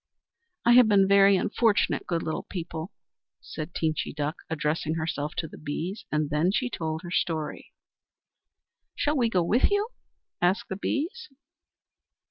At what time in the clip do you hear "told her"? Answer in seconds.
6.71-7.11